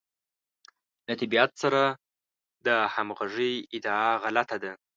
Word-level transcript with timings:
له 1.07 1.13
طبیعت 1.21 1.51
سره 1.63 1.81
د 2.65 2.67
همغږۍ 2.93 3.53
ادعا 3.75 4.07
غلطه 4.23 4.57
ده. 4.63 4.71